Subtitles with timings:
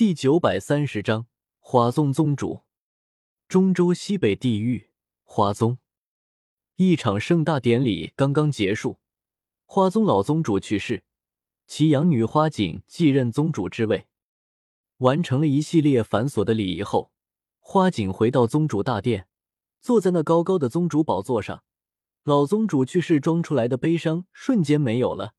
[0.00, 1.26] 第九百三十章
[1.58, 2.62] 花宗宗主，
[3.48, 4.88] 中州西北地域
[5.24, 5.76] 花宗，
[6.76, 8.98] 一场盛大典礼刚刚结束，
[9.66, 11.04] 花宗老宗主去世，
[11.66, 14.06] 其养女花锦继任宗主之位。
[15.00, 17.12] 完成了一系列繁琐的礼仪后，
[17.58, 19.28] 花锦回到宗主大殿，
[19.82, 21.62] 坐在那高高的宗主宝座上。
[22.22, 25.34] 老宗主去世装出来的悲伤瞬间没有了，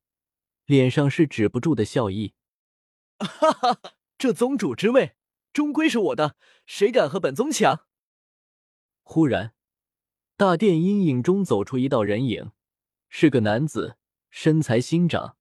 [0.65, 2.35] 脸上是止不住的笑意。
[3.17, 3.79] 哈哈。
[4.21, 5.15] 这宗主之位
[5.51, 6.35] 终归是我的，
[6.67, 7.87] 谁敢和本宗抢？
[9.01, 9.55] 忽然，
[10.37, 12.51] 大殿阴影中走出一道人影，
[13.09, 13.97] 是个男子，
[14.29, 15.37] 身材新长，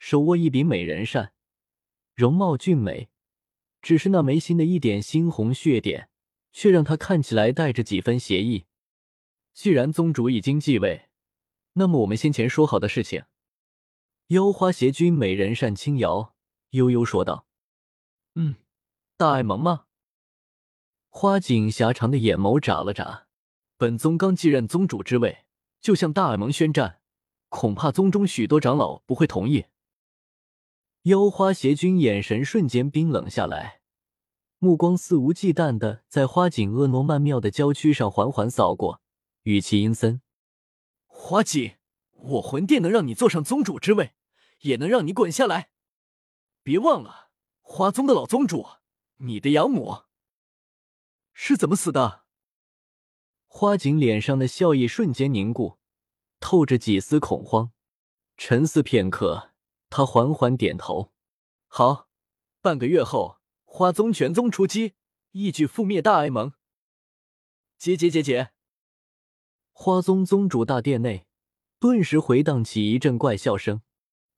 [0.00, 1.32] 手握一柄美人扇，
[2.16, 3.08] 容貌俊美，
[3.80, 6.10] 只是那眉心的一点猩红血点，
[6.52, 8.66] 却让他看起来带着几分邪意。
[9.54, 11.08] 既然宗主已经继位，
[11.74, 13.26] 那么我们先前说好的事情，
[14.30, 16.34] 妖花邪君美人扇轻摇，
[16.70, 17.46] 悠悠说道。
[18.38, 18.54] 嗯，
[19.16, 19.86] 大爱盟吗？
[21.08, 23.28] 花锦狭长的眼眸眨了眨。
[23.78, 25.46] 本宗刚继任宗主之位，
[25.80, 27.00] 就向大爱盟宣战，
[27.48, 29.64] 恐怕宗中许多长老不会同意。
[31.04, 33.80] 妖花邪君眼神瞬间冰冷下来，
[34.58, 39.00] 目光肆无忌惮的在花锦婀娜曼妙的娇躯上缓缓扫过，
[39.44, 40.20] 语气阴森
[41.08, 41.76] ：“花锦，
[42.12, 44.12] 我魂殿能让你坐上宗主之位，
[44.60, 45.70] 也能让你滚下来。
[46.62, 47.24] 别忘了。”
[47.68, 48.64] 花宗的老宗主，
[49.16, 50.04] 你的养母
[51.32, 52.24] 是怎么死的？
[53.48, 55.76] 花锦脸上的笑意瞬间凝固，
[56.38, 57.72] 透着几丝恐慌。
[58.36, 59.50] 沉思片刻，
[59.90, 61.12] 他缓缓点头
[61.66, 62.08] ：“好，
[62.62, 64.94] 半个月后，花宗全宗出击，
[65.32, 66.52] 一举覆灭大爱盟。”
[67.76, 68.52] 结结结结！
[69.72, 71.26] 花宗宗主大殿内
[71.80, 73.82] 顿时回荡起一阵怪笑声，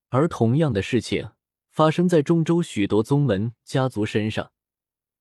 [0.08, 1.32] 而同样的事情。
[1.78, 4.50] 发生在中州许多宗门家族身上，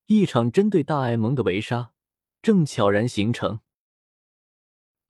[0.07, 1.93] 一场针对大爱盟的围杀
[2.41, 3.59] 正悄然形成。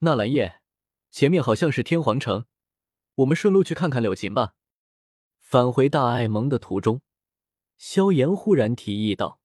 [0.00, 0.60] 纳兰叶，
[1.10, 2.44] 前面好像是天皇城，
[3.14, 4.56] 我们顺路去看看柳琴吧。
[5.40, 7.00] 返回大爱盟的途中，
[7.78, 9.40] 萧炎忽然提议道：“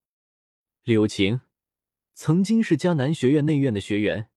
[0.84, 1.40] 柳琴
[2.14, 4.30] 曾经是迦南学院内院的学员，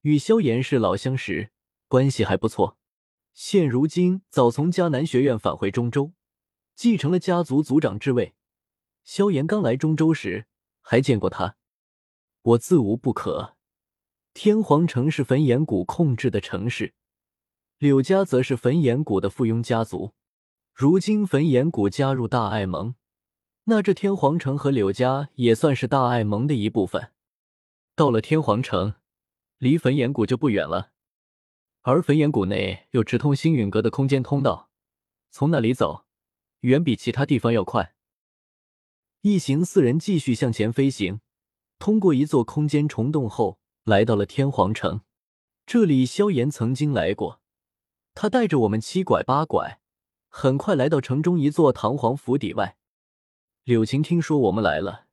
[0.00, 1.50] 与萧炎是老相识，
[1.86, 2.78] 关系还不错。
[3.34, 6.12] 现如今早从迦南学院返回中州。”
[6.80, 8.34] 继承了家族族长之位，
[9.04, 10.46] 萧炎刚来中州时
[10.80, 11.56] 还见过他。
[12.40, 13.54] 我自无不可。
[14.32, 16.94] 天皇城是焚炎谷控制的城市，
[17.76, 20.14] 柳家则是焚炎谷的附庸家族。
[20.72, 22.94] 如今焚炎谷加入大爱盟，
[23.64, 27.12] 那这天皇城和柳家也算是大爱盟的一部分。
[27.94, 28.94] 到了天皇城，
[29.58, 30.92] 离焚炎谷就不远了，
[31.82, 34.70] 而焚炎谷内有直通星陨阁的空间通道，
[35.30, 36.06] 从那里走。
[36.60, 37.94] 远比其他地方要快。
[39.22, 41.20] 一行四人继续向前飞行，
[41.78, 45.02] 通过一座空间虫洞后，来到了天皇城。
[45.66, 47.40] 这里萧炎曾经来过，
[48.14, 49.80] 他带着我们七拐八拐，
[50.28, 52.76] 很快来到城中一座堂皇府邸外。
[53.64, 55.06] 柳晴听说我们来了，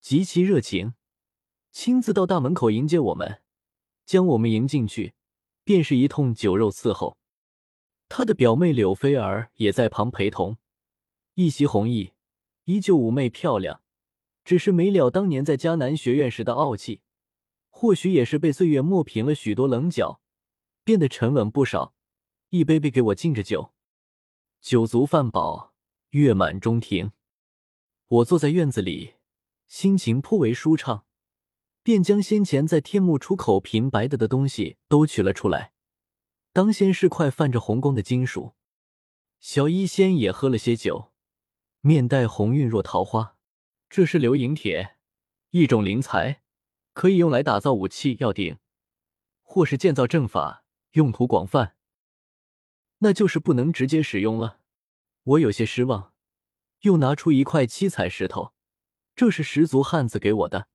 [0.00, 0.94] 极其热情，
[1.72, 3.42] 亲自到大门口迎接我们，
[4.06, 5.14] 将我们迎进去，
[5.64, 7.18] 便是一通酒肉伺候。
[8.08, 10.56] 他的表妹柳菲儿也在旁陪同。
[11.34, 12.12] 一袭红衣，
[12.64, 13.80] 依旧妩媚漂亮，
[14.44, 17.00] 只是没了当年在迦南学院时的傲气，
[17.70, 20.20] 或许也是被岁月磨平了许多棱角，
[20.84, 21.94] 变得沉稳不少。
[22.50, 23.72] 一杯杯给我敬着酒，
[24.60, 25.72] 酒足饭饱，
[26.10, 27.12] 月满中庭。
[28.08, 29.14] 我坐在院子里，
[29.68, 31.06] 心情颇为舒畅，
[31.82, 35.72] 便将先前在天幕出口平白的的东西都取了出来。
[36.52, 38.52] 当先是块泛着红光的金属，
[39.40, 41.11] 小医仙也喝了些酒。
[41.84, 43.36] 面带红晕若桃花，
[43.90, 44.98] 这是流萤铁，
[45.50, 46.40] 一种灵材，
[46.92, 48.58] 可以用来打造武器、药鼎，
[49.40, 51.74] 或是建造阵法，用途广泛。
[52.98, 54.60] 那就是不能直接使用了。
[55.24, 56.14] 我有些失望，
[56.82, 58.52] 又拿出一块七彩石头，
[59.16, 60.68] 这是十足汉子给我的。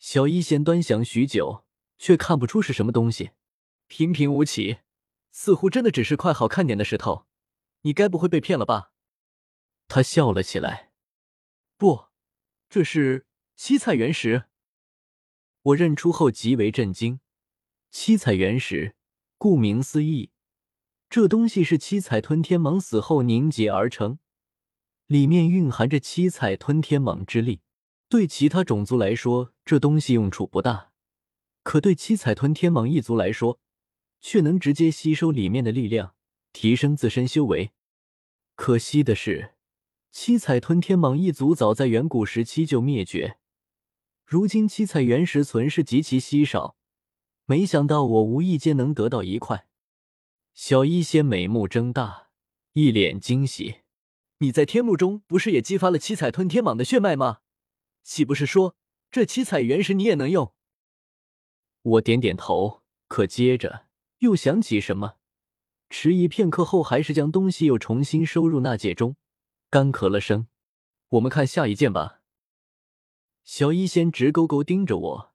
[0.00, 1.64] 小医仙端详许久，
[1.98, 3.30] 却看不出是什么东西，
[3.86, 4.78] 平平无奇，
[5.30, 7.26] 似乎真的只是块好看点的石头。
[7.82, 8.90] 你该不会被骗了吧？
[9.88, 10.90] 他笑了起来，
[11.76, 12.06] 不，
[12.68, 14.44] 这是七彩原石。
[15.62, 17.20] 我认出后极为震惊。
[17.90, 18.94] 七彩原石，
[19.38, 20.30] 顾名思义，
[21.08, 24.18] 这东西是七彩吞天蟒死后凝结而成，
[25.06, 27.62] 里面蕴含着七彩吞天蟒之力。
[28.08, 30.92] 对其他种族来说，这东西用处不大，
[31.62, 33.60] 可对七彩吞天蟒一族来说，
[34.20, 36.14] 却能直接吸收里面的力量，
[36.52, 37.72] 提升自身修为。
[38.54, 39.55] 可惜的是。
[40.18, 43.36] 七彩吞天蟒一族早在远古时期就灭绝，
[44.24, 46.74] 如今七彩原石存世极其稀少。
[47.44, 49.68] 没想到我无意间能得到一块。
[50.54, 52.28] 小医仙美目睁大，
[52.72, 53.82] 一脸惊喜。
[54.38, 57.40] 你在天幕中不是也激发了七彩吞天蟒的血脉吗？
[58.02, 58.74] 岂不是说
[59.10, 60.54] 这七彩原石你也能用？
[61.82, 63.84] 我点点头，可接着
[64.20, 65.16] 又想起什么，
[65.90, 69.16] 迟疑片刻后，还是将东西又重新收入纳戒中，
[69.70, 70.48] 干咳了声
[71.10, 72.20] ：“我们看下一件吧。”
[73.44, 75.32] 小医仙直勾勾盯着我。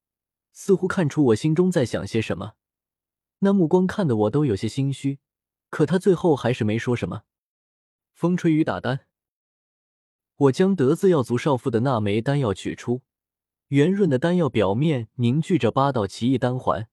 [0.54, 2.56] 似乎看出我心中在想些什么，
[3.40, 5.20] 那目光看得我都有些心虚。
[5.70, 7.24] 可他最后还是没说什么。
[8.12, 9.08] 风吹雨打丹，
[10.36, 13.02] 我将德字药族少妇的那枚丹药取出，
[13.70, 16.90] 圆润的丹药表面凝聚着八道奇异丹环，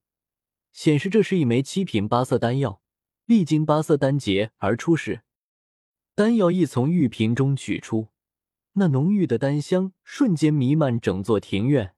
[0.72, 2.80] 显示这是一枚七品八色丹药，
[3.24, 5.22] 历经八色丹劫而出世。
[6.18, 8.08] 丹药一从玉瓶中取出，
[8.72, 11.94] 那浓郁的丹香瞬间弥漫整座庭院。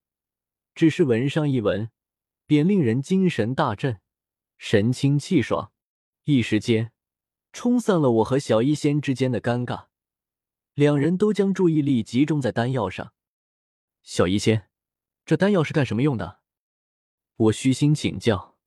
[0.75, 1.91] 只是闻上一闻，
[2.45, 4.03] 便令人精神大振，
[4.59, 5.73] 神清气爽，
[6.25, 6.93] 一时间
[7.51, 9.87] 冲散了我和小医仙之间的尴尬。
[10.75, 13.15] 两人都将注意力集中在丹药上。
[14.03, 14.69] 小医仙，
[15.25, 16.41] 这丹药是干什么用的？
[17.37, 18.59] 我虚心请教。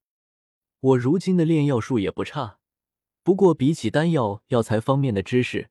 [0.80, 2.58] 我如今的炼药术也不差，
[3.24, 5.70] 不过比起丹药药材方面的知识，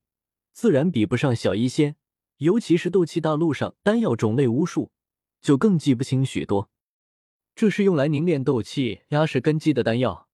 [0.52, 1.96] 自然比不上小医仙。
[2.38, 4.92] 尤其是斗气大陆上丹药种类无数。
[5.40, 6.72] 就更记不清许多。
[7.54, 10.30] 这是用来凝练斗气、压实根基的丹药。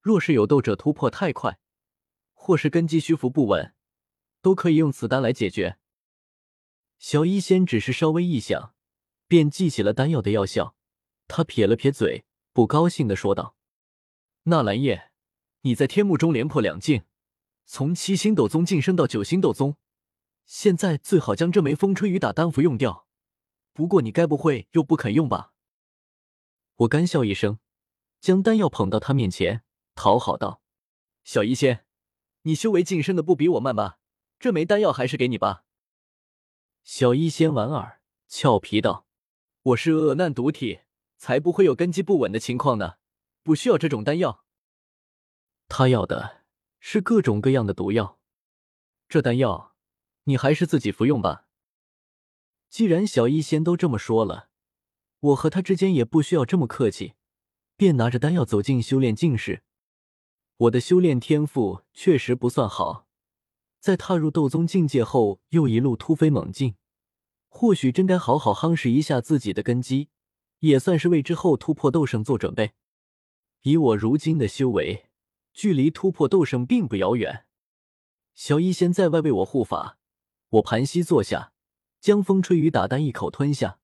[0.00, 1.58] 若是有斗者突破太快，
[2.32, 3.74] 或是根基虚浮不稳，
[4.40, 5.76] 都可以用此丹来解决。
[6.98, 8.74] 小医仙只是稍微一想，
[9.28, 10.74] 便记起了丹药的药效。
[11.28, 12.24] 他撇了撇嘴，
[12.54, 13.56] 不高兴的说道
[14.44, 15.10] ：“纳兰叶，
[15.62, 17.04] 你在天幕中连破两境，
[17.64, 19.76] 从七星斗宗晋升到九星斗宗，
[20.44, 23.06] 现在最好将这枚风吹雨打丹服用掉。”
[23.74, 25.52] 不过你该不会又不肯用吧？
[26.76, 27.58] 我干笑一声，
[28.20, 29.64] 将丹药捧到他面前，
[29.94, 30.62] 讨好道
[31.24, 31.84] ：“小医仙，
[32.42, 33.98] 你修为晋升的不比我慢吧？
[34.38, 35.64] 这枚丹药还是给你吧。”
[36.84, 39.06] 小医仙莞尔，俏皮道
[39.60, 40.80] ：“我是恶难毒体，
[41.18, 42.94] 才不会有根基不稳的情况呢，
[43.42, 44.45] 不需要这种丹药。
[45.68, 46.44] 他要的
[46.78, 48.18] 是各种各样的毒药，
[49.08, 49.74] 这丹药
[50.24, 51.44] 你还是自己服用吧。”
[52.68, 54.48] 既然小医仙都这么说了，
[55.20, 57.14] 我和他之间也不需要这么客气，
[57.76, 59.62] 便拿着丹药走进修炼境室。
[60.56, 63.06] 我的修炼天赋确实不算好，
[63.78, 66.74] 在踏入斗宗境界后又一路突飞猛进，
[67.48, 70.08] 或许真该好好夯实一下自己的根基，
[70.60, 72.72] 也算是为之后突破斗圣做准备。
[73.62, 75.05] 以我如今的修为，
[75.56, 77.46] 距离突破斗圣并不遥远。
[78.34, 79.96] 小医仙在外为我护法，
[80.50, 81.54] 我盘膝坐下。
[81.98, 83.78] 将风吹雨打丹一口吞下，